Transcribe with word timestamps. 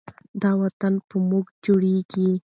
دا 0.41 0.51
وطن 0.61 0.93
په 1.09 1.15
موږ 1.29 1.45
جوړیږي. 1.65 2.29